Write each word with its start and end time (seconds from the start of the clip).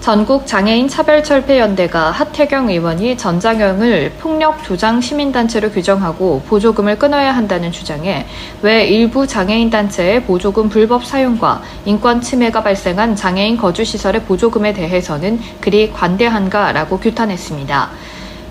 전국 0.00 0.46
장애인 0.46 0.88
차별철폐연대가 0.88 2.10
하태경 2.10 2.70
의원이 2.70 3.18
전장형을 3.18 4.12
폭력 4.18 4.64
조장 4.64 4.98
시민단체로 4.98 5.70
규정하고 5.70 6.40
보조금을 6.48 6.98
끊어야 6.98 7.36
한다는 7.36 7.70
주장에 7.70 8.24
왜 8.62 8.86
일부 8.86 9.26
장애인 9.26 9.68
단체의 9.68 10.24
보조금 10.24 10.70
불법 10.70 11.04
사용과 11.04 11.62
인권 11.84 12.22
침해가 12.22 12.62
발생한 12.62 13.14
장애인 13.14 13.58
거주시설의 13.58 14.22
보조금에 14.22 14.72
대해서는 14.72 15.38
그리 15.60 15.92
관대한가라고 15.92 16.98
규탄했습니다. 16.98 17.90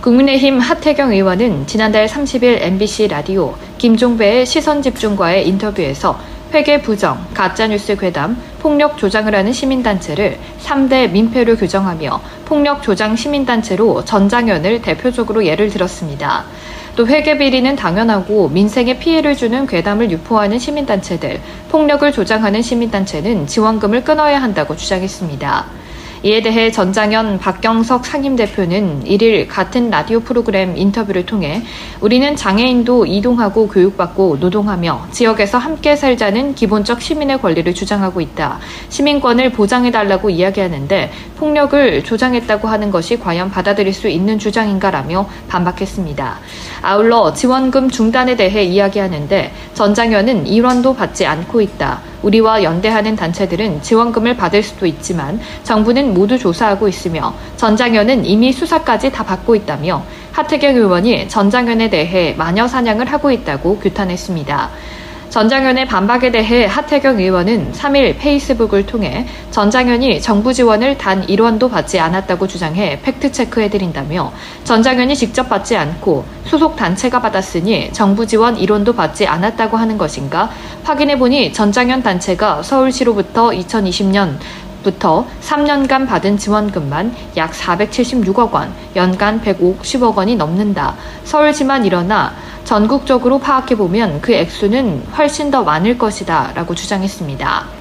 국민의힘 0.01 0.59
하태경 0.59 1.11
의원은 1.11 1.65
지난달 1.65 2.05
30일 2.05 2.61
MBC 2.61 3.07
라디오 3.07 3.55
김종배의 3.79 4.45
시선 4.45 4.83
집중과의 4.83 5.47
인터뷰에서 5.47 6.19
회계 6.51 6.81
부정, 6.81 7.23
가짜뉴스 7.35 7.95
괴담, 7.95 8.35
폭력 8.59 8.97
조장을 8.97 9.33
하는 9.33 9.53
시민단체를 9.53 10.39
3대 10.63 11.11
민폐로 11.11 11.55
규정하며 11.55 12.19
폭력 12.45 12.81
조장 12.81 13.15
시민단체로 13.15 14.03
전장현을 14.03 14.81
대표적으로 14.81 15.45
예를 15.45 15.69
들었습니다. 15.69 16.45
또 16.95 17.05
회계 17.05 17.37
비리는 17.37 17.75
당연하고 17.75 18.49
민생에 18.49 18.97
피해를 18.97 19.35
주는 19.35 19.67
괴담을 19.67 20.09
유포하는 20.09 20.57
시민단체들, 20.57 21.39
폭력을 21.69 22.11
조장하는 22.11 22.63
시민단체는 22.63 23.45
지원금을 23.45 24.03
끊어야 24.03 24.41
한다고 24.41 24.75
주장했습니다. 24.75 25.78
이에 26.21 26.41
대해 26.41 26.69
전장현 26.69 27.39
박경석 27.39 28.05
상임대표는 28.05 29.05
1일 29.05 29.47
같은 29.47 29.89
라디오 29.89 30.19
프로그램 30.19 30.75
인터뷰를 30.75 31.25
통해 31.25 31.63
우리는 32.01 32.35
장애인도 32.35 33.05
이동하고 33.05 33.69
교육받고 33.69 34.37
노동하며 34.41 35.07
지역에서 35.11 35.57
함께 35.57 35.95
살자는 35.95 36.55
기본적 36.55 37.01
시민의 37.01 37.41
권리를 37.41 37.73
주장하고 37.73 38.19
있다. 38.19 38.59
시민권을 38.89 39.53
보장해달라고 39.53 40.29
이야기하는데 40.29 41.09
폭력을 41.37 42.03
조장했다고 42.03 42.67
하는 42.67 42.91
것이 42.91 43.17
과연 43.17 43.49
받아들일 43.49 43.93
수 43.93 44.09
있는 44.09 44.37
주장인가라며 44.37 45.25
반박했습니다. 45.47 46.39
아울러 46.81 47.33
지원금 47.33 47.89
중단에 47.89 48.35
대해 48.35 48.63
이야기하는데 48.63 49.53
전장현은 49.73 50.47
일원도 50.47 50.95
받지 50.95 51.25
않고 51.25 51.61
있다. 51.61 52.08
우리와 52.23 52.63
연대하는 52.63 53.15
단체들은 53.15 53.81
지원금을 53.81 54.37
받을 54.37 54.63
수도 54.63 54.85
있지만 54.85 55.39
정부는 55.63 56.13
모두 56.13 56.37
조사하고 56.37 56.87
있으며 56.87 57.33
전장현은 57.57 58.25
이미 58.25 58.51
수사까지 58.51 59.11
다 59.11 59.23
받고 59.23 59.55
있다며 59.55 60.03
하태경 60.31 60.75
의원이 60.75 61.27
전장현에 61.27 61.89
대해 61.89 62.33
마녀 62.37 62.67
사냥을 62.67 63.11
하고 63.11 63.31
있다고 63.31 63.79
규탄했습니다. 63.79 64.69
전장현의 65.29 65.85
반박에 65.85 66.31
대해 66.31 66.65
하태경 66.65 67.19
의원은 67.19 67.73
3일 67.73 68.17
페이스북을 68.17 68.87
통해 68.87 69.27
전장현이 69.51 70.21
정부 70.21 70.53
지원을 70.53 70.97
단 70.97 71.25
1원도 71.27 71.69
받지 71.69 71.99
않았다고 71.99 72.47
주장해 72.47 73.01
팩트체크해드린다며 73.03 74.33
전장현이 74.63 75.15
직접 75.15 75.47
받지 75.47 75.77
않고 75.77 76.25
소속 76.45 76.75
단체가 76.75 77.21
받았으니 77.21 77.93
정부 77.93 78.25
지원 78.25 78.57
1원도 78.57 78.95
받지 78.95 79.27
않았다고 79.27 79.77
하는 79.77 79.99
것인가? 79.99 80.49
확인해보니 80.83 81.53
전장현 81.53 82.01
단체가 82.01 82.63
서울시로부터 82.63 83.51
2020년 83.51 84.37
부터 84.83 85.25
3년간 85.41 86.07
받은 86.07 86.37
지원금만 86.37 87.15
약 87.37 87.51
476억 87.51 88.51
원, 88.51 88.73
연간 88.95 89.41
150억 89.41 90.15
원이 90.15 90.35
넘는다. 90.35 90.95
서울시만 91.23 91.85
일어나 91.85 92.33
전국적으로 92.63 93.39
파악해보면 93.39 94.21
그 94.21 94.33
액수는 94.33 95.03
훨씬 95.17 95.51
더 95.51 95.63
많을 95.63 95.97
것이다 95.97 96.51
라고 96.55 96.75
주장했습니다. 96.75 97.78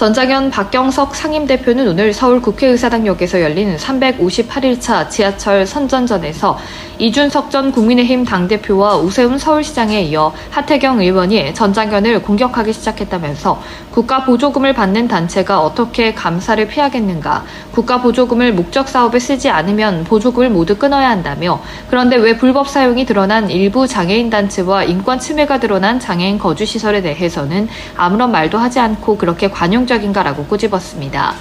전장현 0.00 0.50
박경석 0.50 1.14
상임대표는 1.14 1.86
오늘 1.86 2.14
서울 2.14 2.40
국회의사당역에서 2.40 3.42
열린 3.42 3.76
358일차 3.76 5.10
지하철 5.10 5.66
선전전에서 5.66 6.58
이준석 6.96 7.50
전 7.50 7.70
국민의힘 7.70 8.24
당대표와 8.24 8.96
우세훈 8.96 9.36
서울시장에 9.36 10.02
이어 10.04 10.32
하태경 10.50 11.00
의원이 11.00 11.52
전장현을 11.52 12.22
공격하기 12.22 12.72
시작했다면서 12.72 13.62
국가 13.90 14.24
보조금을 14.24 14.72
받는 14.72 15.06
단체가 15.08 15.60
어떻게 15.60 16.14
감사를 16.14 16.66
피하겠는가, 16.66 17.44
국가 17.72 18.00
보조금을 18.00 18.54
목적 18.54 18.88
사업에 18.88 19.18
쓰지 19.18 19.50
않으면 19.50 20.04
보조금을 20.04 20.48
모두 20.48 20.76
끊어야 20.76 21.10
한다며 21.10 21.60
그런데 21.88 22.16
왜 22.16 22.38
불법 22.38 22.68
사용이 22.68 23.04
드러난 23.04 23.50
일부 23.50 23.86
장애인 23.86 24.30
단체와 24.30 24.84
인권 24.84 25.18
침해가 25.18 25.60
드러난 25.60 26.00
장애인 26.00 26.38
거주 26.38 26.64
시설에 26.64 27.02
대해서는 27.02 27.68
아무런 27.96 28.30
말도 28.30 28.56
하지 28.56 28.78
않고 28.78 29.18
그렇게 29.18 29.50
관용 29.50 29.86
적인가라고 29.90 30.44
꼬집었습니다. 30.44 31.34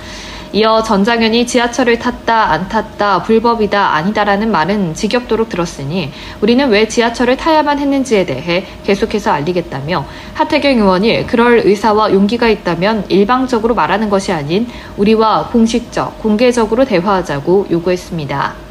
이어 0.52 0.82
전 0.82 1.04
장현이 1.04 1.46
지하철을 1.46 2.00
탔다, 2.00 2.52
안 2.52 2.68
탔다, 2.68 3.22
불법이다, 3.22 3.94
아니다라는 3.94 4.52
말은 4.52 4.96
지겹도록 4.96 5.48
들었으니 5.48 6.12
우리는 6.42 6.68
왜 6.70 6.88
지하철을 6.88 7.38
타야만 7.38 7.78
했는지에 7.78 8.26
대해 8.26 8.66
계속해서 8.84 9.30
알리겠다며 9.30 10.06
하태경 10.34 10.80
의원이 10.80 11.28
그럴 11.28 11.62
의사와 11.64 12.14
용기가 12.14 12.50
있다면 12.50 13.06
일방적으로 13.10 13.76
말하는 13.76 14.10
것이 14.10 14.32
아닌 14.32 14.68
우리와 14.98 15.50
공식적, 15.52 16.20
공개적으로 16.20 16.84
대화하자고 16.84 17.68
요구했습니다. 17.70 18.69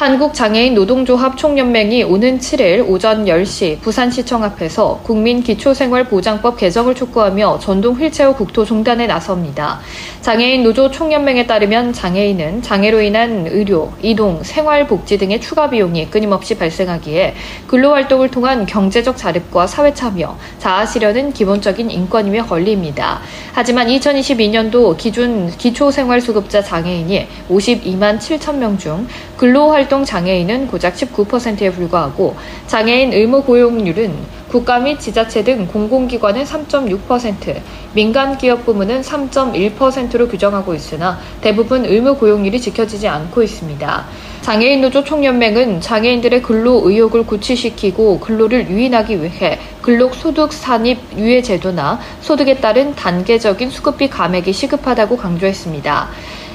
한국장애인 0.00 0.74
노동조합 0.76 1.36
총연맹이 1.36 2.04
오는 2.04 2.38
7일 2.38 2.88
오전 2.88 3.26
10시 3.26 3.82
부산시청 3.82 4.42
앞에서 4.42 4.98
국민기초생활보장법 5.02 6.56
개정을 6.56 6.94
촉구하며 6.94 7.58
전동 7.58 7.96
휠체어 7.96 8.34
국토 8.34 8.64
종단에 8.64 9.06
나섭니다. 9.06 9.80
장애인 10.22 10.62
노조 10.62 10.90
총연맹에 10.90 11.46
따르면 11.46 11.92
장애인은 11.92 12.62
장애로 12.62 13.02
인한 13.02 13.46
의료, 13.50 13.92
이동, 14.00 14.42
생활복지 14.42 15.18
등의 15.18 15.38
추가 15.38 15.68
비용이 15.68 16.08
끊임없이 16.08 16.56
발생하기에 16.56 17.34
근로활동을 17.66 18.30
통한 18.30 18.64
경제적 18.64 19.18
자립과 19.18 19.66
사회참여, 19.66 20.34
자아실현은 20.60 21.34
기본적인 21.34 21.90
인권임에 21.90 22.40
걸립니다. 22.40 23.20
하지만 23.52 23.88
2022년도 23.88 24.96
기준 24.96 25.54
기초생활수급자 25.58 26.62
장애인이 26.62 27.28
52만 27.50 28.18
7천 28.18 28.54
명 28.54 28.78
중 28.78 29.06
근로활동 29.36 29.89
활동 29.90 30.04
장애인은 30.04 30.68
고작 30.68 30.94
19%에 30.94 31.72
불과하고 31.72 32.36
장애인 32.68 33.12
의무 33.12 33.42
고용률은 33.42 34.14
국가 34.48 34.78
및 34.78 35.00
지자체 35.00 35.42
등 35.42 35.66
공공기관은 35.66 36.44
3.6%, 36.44 37.60
민간 37.92 38.38
기업 38.38 38.64
부문은 38.64 39.00
3.1%로 39.00 40.28
규정하고 40.28 40.74
있으나 40.74 41.18
대부분 41.40 41.84
의무 41.84 42.16
고용률이 42.18 42.60
지켜지지 42.60 43.08
않고 43.08 43.42
있습니다. 43.42 44.06
장애인 44.42 44.80
노조 44.80 45.02
총연맹은 45.02 45.80
장애인들의 45.80 46.42
근로 46.42 46.82
의욕을 46.84 47.26
구취시키고 47.26 48.20
근로를 48.20 48.70
유인하기 48.70 49.20
위해 49.20 49.58
근로소득 49.82 50.52
산입 50.52 50.98
유예 51.16 51.42
제도나 51.42 51.98
소득에 52.20 52.54
따른 52.58 52.94
단계적인 52.94 53.70
수급비 53.70 54.08
감액이 54.08 54.52
시급하다고 54.52 55.16
강조했습니다. 55.16 56.08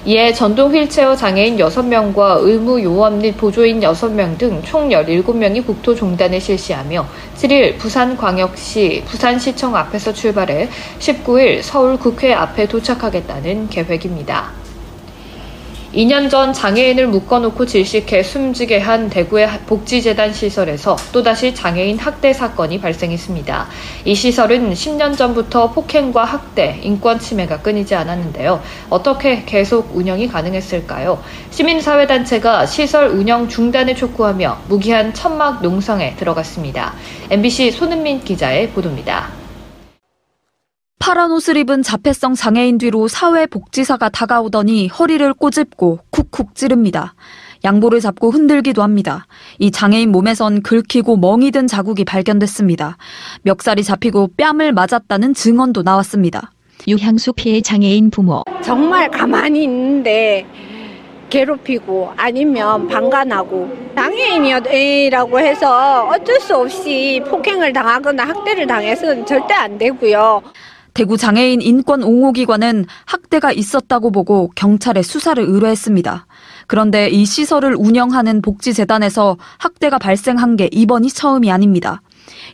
이에 0.07 0.31
전동 0.33 0.71
휠체어 0.71 1.15
장애인 1.15 1.57
6명과 1.57 2.37
의무 2.43 2.83
요원 2.83 3.17
및 3.17 3.35
보조인 3.37 3.79
6명 3.79 4.37
등 4.37 4.61
총 4.63 4.89
17명이 4.89 5.65
국토 5.65 5.95
종단을 5.95 6.39
실시하며 6.39 7.07
7일 7.37 7.77
부산광역시 7.79 9.03
부산시청 9.07 9.75
앞에서 9.75 10.13
출발해 10.13 10.69
19일 10.99 11.63
서울 11.63 11.97
국회 11.97 12.33
앞에 12.33 12.67
도착하겠다는 12.67 13.69
계획입니다. 13.69 14.64
2년 15.95 16.29
전 16.29 16.51
장애인을 16.51 17.07
묶어놓고 17.07 17.65
질식해 17.65 18.21
숨지게 18.21 18.79
한 18.79 19.09
대구의 19.09 19.47
복지재단 19.65 20.33
시설에서 20.33 20.97
또다시 21.13 21.55
장애인 21.55 21.97
학대 21.97 22.33
사건이 22.33 22.81
발생했습니다. 22.81 23.67
이 24.03 24.13
시설은 24.13 24.73
10년 24.73 25.15
전부터 25.15 25.71
폭행과 25.71 26.25
학대, 26.25 26.81
인권 26.83 27.17
침해가 27.17 27.61
끊이지 27.61 27.95
않았는데요. 27.95 28.61
어떻게 28.89 29.45
계속 29.45 29.95
운영이 29.95 30.27
가능했을까요? 30.27 31.23
시민사회단체가 31.51 32.65
시설 32.65 33.07
운영 33.07 33.47
중단을 33.47 33.95
촉구하며 33.95 34.63
무기한 34.67 35.13
천막 35.13 35.61
농성에 35.61 36.17
들어갔습니다. 36.17 36.93
MBC 37.29 37.71
손은민 37.71 38.21
기자의 38.21 38.71
보도입니다. 38.71 39.44
파란 41.05 41.31
옷을 41.31 41.55
입은 41.57 41.83
자폐성 41.83 42.33
장애인 42.33 42.79
뒤로 42.79 43.07
사회복지사가 43.07 44.09
다가오더니 44.09 44.87
허리를 44.87 45.35
꼬집고 45.35 45.99
쿡쿡 46.09 46.55
찌릅니다. 46.55 47.13
양보를 47.63 47.99
잡고 47.99 48.31
흔들기도 48.31 48.81
합니다. 48.81 49.27
이 49.59 49.69
장애인 49.69 50.11
몸에선 50.11 50.63
긁히고 50.63 51.17
멍이 51.17 51.51
든 51.51 51.67
자국이 51.67 52.05
발견됐습니다. 52.05 52.97
멱살이 53.43 53.83
잡히고 53.83 54.31
뺨을 54.35 54.73
맞았다는 54.73 55.35
증언도 55.35 55.83
나왔습니다. 55.83 56.49
유향수 56.87 57.33
피해 57.33 57.61
장애인 57.61 58.09
부모. 58.09 58.41
정말 58.63 59.11
가만히 59.11 59.65
있는데 59.65 60.43
괴롭히고 61.29 62.13
아니면 62.17 62.87
방관하고 62.87 63.69
장애인이라고 63.95 65.39
해서 65.39 66.07
어쩔 66.07 66.39
수 66.39 66.55
없이 66.55 67.21
폭행을 67.27 67.73
당하거나 67.73 68.23
학대를 68.23 68.65
당해서는 68.65 69.25
절대 69.27 69.53
안 69.53 69.77
되고요. 69.77 70.41
대구 70.95 71.17
장애인 71.17 71.61
인권 71.61 72.03
옹호기관은 72.03 72.85
학대가 73.03 73.51
있었다고 73.51 74.11
보고 74.11 74.49
경찰에 74.55 75.01
수사를 75.01 75.43
의뢰했습니다. 75.43 76.25
그런데 76.67 77.09
이 77.09 77.25
시설을 77.25 77.75
운영하는 77.75 78.41
복지재단에서 78.41 79.35
학대가 79.57 79.99
발생한 79.99 80.55
게 80.55 80.69
이번이 80.71 81.09
처음이 81.09 81.51
아닙니다. 81.51 82.01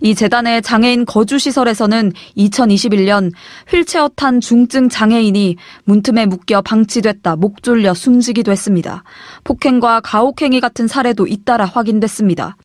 이 0.01 0.15
재단의 0.15 0.63
장애인 0.63 1.05
거주시설에서는 1.05 2.13
2021년 2.35 3.31
휠체어 3.69 4.09
탄 4.15 4.41
중증 4.41 4.89
장애인이 4.89 5.57
문틈에 5.83 6.25
묶여 6.25 6.63
방치됐다 6.63 7.35
목 7.35 7.61
졸려 7.61 7.93
숨지기도 7.93 8.51
했습니다. 8.51 9.03
폭행과 9.43 10.01
가혹행위 10.01 10.61
같은 10.61 10.87
사례도 10.87 11.27
잇따라 11.27 11.65
확인됐습니다. 11.65 12.57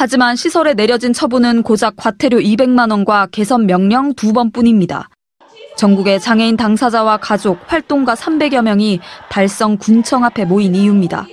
하지만 0.00 0.36
시설에 0.36 0.74
내려진 0.74 1.12
처분은 1.12 1.64
고작 1.64 1.96
과태료 1.96 2.38
200만 2.38 2.92
원과 2.92 3.26
개선 3.32 3.66
명령 3.66 4.14
두 4.14 4.32
번뿐입니다. 4.32 5.08
전국의 5.76 6.20
장애인 6.20 6.56
당사자와 6.56 7.16
가족, 7.16 7.58
활동가 7.66 8.14
300여 8.14 8.62
명이 8.62 9.00
달성 9.28 9.76
군청 9.76 10.22
앞에 10.22 10.44
모인 10.44 10.76
이유입니다. 10.76 11.26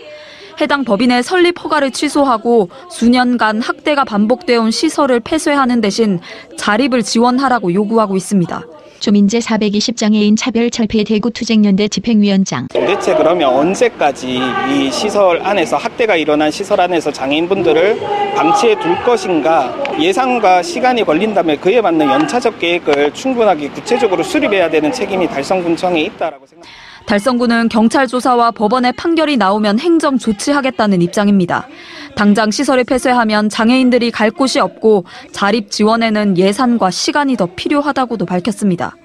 해당 0.60 0.84
법인의 0.84 1.22
설립 1.22 1.64
허가를 1.64 1.92
취소하고 1.92 2.72
수년간 2.90 3.62
학대가 3.62 4.04
반복되어 4.04 4.62
온 4.62 4.72
시설을 4.72 5.20
폐쇄하는 5.20 5.80
대신 5.80 6.20
자립을 6.58 7.04
지원하라고 7.04 7.72
요구하고 7.72 8.16
있습니다. 8.16 8.64
조민재 9.06 9.38
420장애인 9.38 10.36
차별철폐 10.36 11.04
대구투쟁연대 11.04 11.90
집행위원장. 11.90 12.68
도대체 12.70 13.14
그러면 13.14 13.54
언제까지 13.54 14.40
이 14.72 14.92
시설 14.92 15.46
안에서 15.46 15.78
학대가 15.78 16.16
일어난 16.16 16.50
시설 16.50 16.82
안에서 16.82 17.12
장애인분들을 17.12 18.00
방치해 18.36 18.74
둘 18.80 19.00
것인가 19.04 19.76
예상과 20.00 20.64
시간이 20.64 21.04
걸린다면 21.04 21.62
그에 21.62 21.82
맞는 21.82 22.04
연차적 22.08 22.58
계획을 22.58 23.14
충분하게 23.14 23.70
구체적으로 23.70 24.24
수립해야 24.24 24.72
되는 24.72 24.92
책임이 24.92 25.28
달성군청에 25.28 26.02
있다라고 26.02 26.48
생각합니다. 26.48 26.95
달성구는 27.06 27.70
경찰 27.70 28.08
조사와 28.08 28.52
법원의 28.52 28.94
판결이 28.94 29.38
나오면 29.38 29.80
행정 29.80 30.18
조치하겠다는 30.18 31.02
입장입니다. 31.02 31.68
당장 32.16 32.50
시설을 32.50 32.84
폐쇄하면 32.84 33.50
장애인들이 33.50 34.12
갈 34.12 34.32
곳이 34.32 34.60
없고 34.60 35.06
자립 35.32 35.70
지원에는 35.70 36.38
예산과 36.38 36.90
시간이 36.92 37.38
더 37.38 37.48
필요하다고도 37.56 38.26
밝혔습니다. 38.26 38.96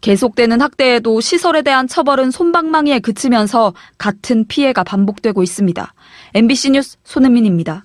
계속되는 0.00 0.60
학대에도 0.60 1.20
시설에 1.20 1.62
대한 1.62 1.88
처벌은 1.88 2.30
손방망이에 2.30 2.98
그치면서 2.98 3.74
같은 3.98 4.46
피해가 4.46 4.84
반복되고 4.84 5.42
있습니다. 5.42 5.94
MBC 6.34 6.70
뉴스 6.70 6.96
손은민입니다. 7.04 7.84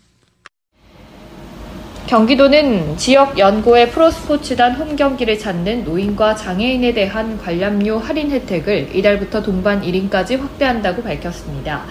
경기도는 2.12 2.98
지역 2.98 3.40
연고의 3.40 3.90
프로스포츠단 3.92 4.76
홈 4.76 4.98
경기를 4.98 5.40
찾는 5.40 5.86
노인과 5.86 6.36
장애인에 6.36 6.94
대한 6.94 7.38
관람료 7.38 8.00
할인 8.00 8.32
혜택을 8.32 8.94
이달부터 8.94 9.42
동반 9.42 9.82
1인까지 9.82 10.38
확대한다고 10.38 11.04
밝혔습니다. 11.04 11.86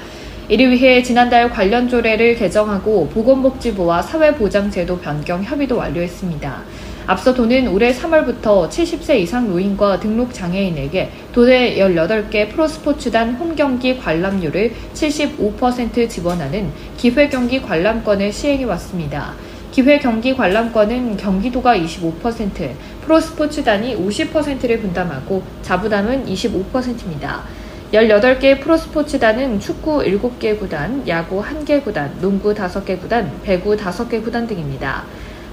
이를 0.51 0.73
위해 0.73 1.03
지난달 1.03 1.49
관련 1.49 1.89
조례를 1.89 2.35
개정하고 2.35 3.09
보건복지부와 3.09 4.03
사회보장제도 4.03 4.99
변경 4.99 5.43
협의도 5.43 5.79
완료했습니다. 5.79 6.65
앞서 7.07 7.33
도는 7.33 7.69
올해 7.69 7.91
3월부터 7.91 8.69
70세 8.69 9.21
이상 9.21 9.49
노인과 9.49 10.01
등록 10.01 10.35
장애인에게 10.35 11.11
도내 11.33 11.77
18개 11.77 12.51
프로스포츠단 12.51 13.37
홈경기 13.37 13.97
관람료를 13.97 14.75
75% 14.93 16.11
지원하는 16.11 16.71
기회경기 16.99 17.63
관람권을 17.63 18.31
시행해 18.35 18.65
왔습니다. 18.65 19.33
기회 19.73 20.01
경기 20.01 20.35
관람권은 20.35 21.17
경기도가 21.17 21.77
25%, 21.77 22.73
프로스포츠단이 23.03 23.97
50%를 23.97 24.81
분담하고 24.81 25.45
자부담은 25.63 26.27
25%입니다. 26.27 27.45
18개 27.93 28.61
프로스포츠단은 28.61 29.61
축구 29.61 29.99
7개 30.01 30.59
구단, 30.59 31.07
야구 31.07 31.41
1개 31.41 31.85
구단, 31.85 32.13
농구 32.21 32.53
5개 32.53 33.01
구단, 33.01 33.31
배구 33.45 33.77
5개 33.77 34.23
구단 34.25 34.49
등입니다. 34.49 35.05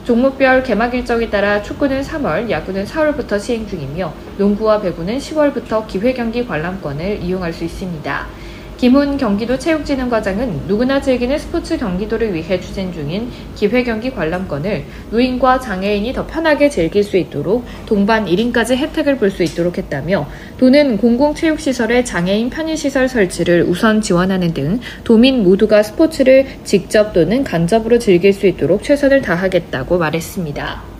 종목별 0.04 0.64
개막 0.64 0.96
일정에 0.96 1.30
따라 1.30 1.62
축구는 1.62 2.02
3월, 2.02 2.50
야구는 2.50 2.86
4월부터 2.86 3.40
시행 3.40 3.68
중이며 3.68 4.14
농구와 4.38 4.82
배구는 4.82 5.20
10월부터 5.20 5.86
기회 5.86 6.14
경기 6.14 6.48
관람권을 6.48 7.22
이용할 7.22 7.54
수 7.54 7.66
있습니다. 7.66 8.28
김훈 8.78 9.18
경기도 9.18 9.58
체육진흥과장은 9.58 10.68
누구나 10.68 11.02
즐기는 11.02 11.38
스포츠 11.40 11.78
경기도를 11.78 12.34
위해 12.34 12.60
추진 12.60 12.94
중인 12.94 13.32
기회경기 13.56 14.12
관람권을 14.12 14.86
노인과 15.10 15.60
장애인이 15.60 16.14
더 16.14 16.28
편하게 16.28 16.70
즐길 16.70 17.04
수 17.04 17.18
있도록 17.18 17.66
동반 17.88 18.26
1인까지 18.26 18.76
혜택을 18.76 19.18
볼 19.18 19.28
수 19.28 19.44
있도록 19.44 19.78
했다며 19.78 20.28
도는 20.58 20.98
공공체육시설의 20.98 22.06
장애인 22.06 22.50
편의시설 22.50 23.10
설치를 23.10 23.64
우선 23.64 24.02
지원하는 24.02 24.54
등 24.54 24.80
도민 25.04 25.44
모두가 25.44 25.84
스포츠를 25.84 26.46
직접 26.64 27.14
또는 27.14 27.44
간접으로 27.44 28.00
즐길 28.00 28.32
수 28.32 28.48
있도록 28.48 28.84
최선을 28.84 29.22
다하겠다고 29.22 29.98
말했습니다. 29.98 30.97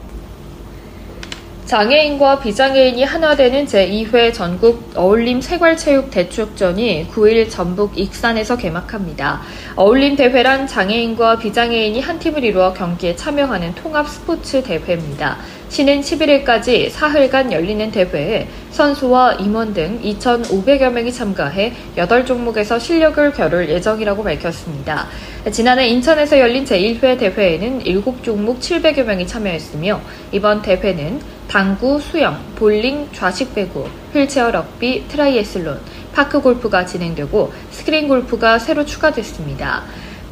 장애인과 1.68 2.40
비장애인이 2.40 3.04
하나 3.04 3.36
되는 3.36 3.66
제2회 3.66 4.34
전국 4.34 4.90
어울림 4.96 5.42
생활체육 5.42 6.10
대축전이 6.12 7.10
9일 7.12 7.50
전북 7.50 8.00
익산에서 8.00 8.56
개막합니다. 8.56 9.42
어울림 9.76 10.16
대회란 10.16 10.66
장애인과 10.66 11.40
비장애인이 11.40 12.00
한 12.00 12.20
팀을 12.20 12.46
이루어 12.46 12.72
경기에 12.72 13.18
참여하는 13.18 13.76
통합 13.76 14.08
스포츠 14.08 14.64
대회입니다. 14.64 15.40
시는 15.68 16.00
11일까지 16.00 16.90
사흘간 16.90 17.52
열리는 17.52 17.92
대회에 17.92 18.48
선수와 18.72 19.34
임원 19.34 19.74
등 19.74 20.00
2,500여 20.02 20.90
명이 20.90 21.12
참가해 21.12 21.74
8종목에서 21.98 22.80
실력을 22.80 23.34
겨룰 23.34 23.68
예정이라고 23.68 24.24
밝혔습니다. 24.24 25.08
지난해 25.52 25.90
인천에서 25.90 26.40
열린 26.40 26.64
제1회 26.64 27.20
대회에는 27.20 27.84
7종목 27.84 28.60
700여 28.60 29.04
명이 29.04 29.28
참여했으며 29.28 30.00
이번 30.32 30.62
대회는 30.62 31.37
당구, 31.48 32.00
수영, 32.02 32.38
볼링, 32.56 33.08
좌식 33.14 33.56
배구, 33.56 33.88
휠체어 34.14 34.52
럭비, 34.52 35.08
트라이애슬론, 35.08 35.80
파크 36.14 36.42
골프가 36.42 36.86
진행되고 36.86 37.54
스크린 37.72 38.10
골프가 38.10 38.60
새로 38.60 38.86
추가됐습니다. 38.86 39.84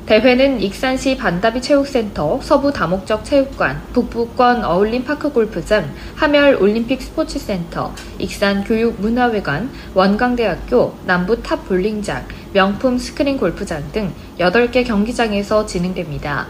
대회는 0.05 0.61
익산시 0.61 1.17
반다비 1.17 1.61
체육센터, 1.61 2.39
서부 2.43 2.71
다목적 2.71 3.25
체육관, 3.25 3.81
북부권 3.93 4.63
어울림 4.63 5.03
파크 5.03 5.31
골프장, 5.31 5.89
함열 6.15 6.61
올림픽 6.61 7.01
스포츠센터, 7.01 7.91
익산 8.19 8.65
교육문화회관, 8.65 9.71
원광대학교, 9.95 10.95
남부 11.05 11.41
탑 11.41 11.67
볼링장, 11.67 12.27
명품 12.53 12.99
스크린 12.99 13.37
골프장 13.37 13.83
등 13.93 14.13
8개 14.37 14.85
경기장에서 14.85 15.65
진행됩니다. 15.65 16.45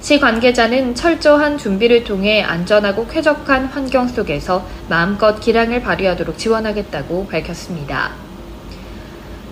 시 0.00 0.20
관계자는 0.20 0.94
철저한 0.94 1.58
준비를 1.58 2.04
통해 2.04 2.40
안전하고 2.42 3.08
쾌적한 3.08 3.66
환경 3.66 4.06
속에서 4.06 4.64
마음껏 4.88 5.40
기량을 5.40 5.82
발휘하도록 5.82 6.38
지원하겠다고 6.38 7.26
밝혔습니다. 7.26 8.12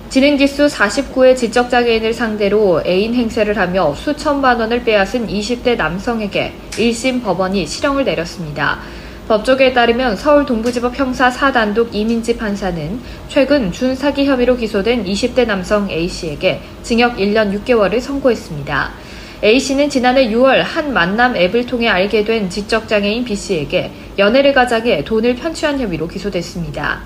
지능지수 0.08 0.68
49의 0.68 1.36
지적장애인을 1.36 2.14
상대로 2.14 2.80
애인 2.86 3.14
행세를 3.14 3.58
하며 3.58 3.92
수천만 3.94 4.60
원을 4.60 4.84
빼앗은 4.84 5.26
20대 5.26 5.76
남성에게 5.76 6.54
1심 6.70 7.24
법원이 7.24 7.66
실형을 7.66 8.04
내렸습니다. 8.04 8.78
법조계에 9.26 9.72
따르면 9.72 10.14
서울 10.14 10.46
동부지법 10.46 10.96
형사 10.96 11.28
4단독 11.28 11.88
이민지 11.92 12.36
판사는 12.36 13.00
최근 13.28 13.72
준사기 13.72 14.24
혐의로 14.24 14.56
기소된 14.56 15.04
20대 15.04 15.44
남성 15.44 15.90
A씨에게 15.90 16.60
징역 16.84 17.16
1년 17.16 17.52
6개월을 17.64 18.00
선고했습니다. 18.00 19.05
A씨는 19.44 19.90
지난해 19.90 20.30
6월 20.30 20.62
한 20.62 20.94
만남 20.94 21.36
앱을 21.36 21.66
통해 21.66 21.88
알게 21.88 22.24
된 22.24 22.48
지적장애인 22.48 23.24
B씨에게 23.24 23.90
연애를 24.16 24.54
가장해 24.54 25.04
돈을 25.04 25.36
편취한 25.36 25.78
혐의로 25.78 26.08
기소됐습니다. 26.08 27.02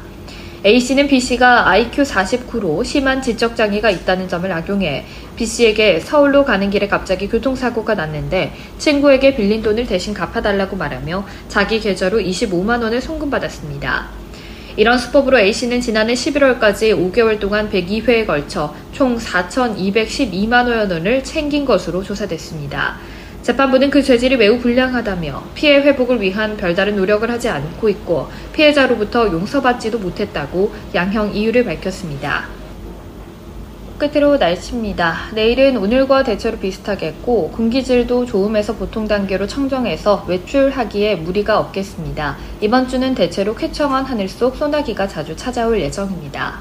A씨는 0.64 1.08
B씨가 1.08 1.68
IQ 1.68 2.04
49로 2.04 2.84
심한 2.84 3.20
지적장애가 3.20 3.90
있다는 3.90 4.28
점을 4.28 4.50
악용해 4.50 5.06
B씨에게 5.34 5.98
서울로 5.98 6.44
가는 6.44 6.70
길에 6.70 6.86
갑자기 6.86 7.28
교통사고가 7.28 7.96
났는데 7.96 8.52
친구에게 8.78 9.34
빌린 9.34 9.60
돈을 9.60 9.86
대신 9.86 10.14
갚아달라고 10.14 10.76
말하며 10.76 11.26
자기 11.48 11.80
계좌로 11.80 12.18
25만 12.18 12.80
원을 12.80 13.00
송금받았습니다. 13.00 14.19
이런 14.76 14.98
수법으로 14.98 15.38
A씨는 15.38 15.80
지난해 15.80 16.14
11월까지 16.14 17.12
5개월 17.12 17.40
동안 17.40 17.70
102회에 17.70 18.26
걸쳐 18.26 18.74
총 18.92 19.16
4,212만 19.18 20.68
원을 20.68 21.24
챙긴 21.24 21.64
것으로 21.64 22.02
조사됐습니다. 22.02 22.98
재판부는 23.42 23.90
그 23.90 24.02
죄질이 24.02 24.36
매우 24.36 24.58
불량하다며 24.58 25.44
피해 25.54 25.80
회복을 25.80 26.20
위한 26.20 26.56
별다른 26.56 26.96
노력을 26.96 27.28
하지 27.30 27.48
않고 27.48 27.88
있고 27.88 28.28
피해자로부터 28.52 29.26
용서받지도 29.26 29.98
못했다고 29.98 30.72
양형 30.94 31.34
이유를 31.34 31.64
밝혔습니다. 31.64 32.59
끝으로 34.00 34.38
날씨입니다. 34.38 35.28
내일은 35.34 35.76
오늘과 35.76 36.24
대체로 36.24 36.58
비슷하겠고 36.58 37.50
공기질도 37.50 38.24
좋음에서 38.24 38.74
보통 38.74 39.06
단계로 39.06 39.46
청정해서 39.46 40.24
외출하기에 40.26 41.16
무리가 41.16 41.60
없겠습니다. 41.60 42.38
이번 42.62 42.88
주는 42.88 43.14
대체로 43.14 43.54
쾌청한 43.54 44.06
하늘 44.06 44.28
속 44.28 44.56
소나기가 44.56 45.06
자주 45.06 45.36
찾아올 45.36 45.80
예정입니다. 45.80 46.58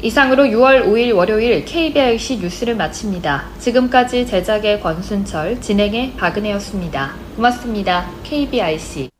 이상으로 0.00 0.44
6월 0.44 0.86
5일 0.86 1.14
월요일 1.14 1.64
KBRC 1.64 2.38
뉴스를 2.38 2.74
마칩니다. 2.76 3.46
지금까지 3.58 4.26
제작의 4.26 4.80
권순철, 4.80 5.60
진행의 5.60 6.14
박은혜였습니다. 6.16 7.14
고맙습니다. 7.36 8.08
KBRC. 8.22 9.10